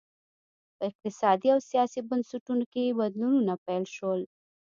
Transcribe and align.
په 0.75 0.83
اقتصادي 0.89 1.47
او 1.55 1.59
سیاسي 1.69 1.99
بنسټونو 2.09 2.65
کې 2.73 2.95
بدلونونه 2.99 3.53
پیل 3.65 3.85
شول 3.95 4.21